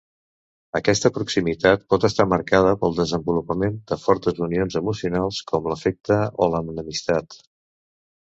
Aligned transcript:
Aquesta 0.77 1.09
proximitat 1.17 1.83
pot 1.93 2.05
estar 2.07 2.25
marcada 2.31 2.71
pel 2.83 2.95
desenvolupament 3.01 3.77
de 3.91 3.99
fortes 4.05 4.41
unions 4.47 4.77
emocionals 4.81 5.41
com 5.53 5.71
l'afecte 5.73 6.19
o 6.47 6.51
l'enemistat. 6.55 7.39